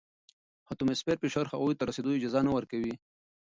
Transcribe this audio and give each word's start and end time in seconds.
خو 0.65 0.71
د 0.73 0.75
اتموسفیر 0.77 1.17
فشار 1.23 1.45
هغوی 1.53 1.73
ته 1.75 1.81
د 1.85 1.87
رسیدو 1.89 2.15
اجازه 2.17 2.39
نه 2.47 2.51
ورکوي. 2.57 2.93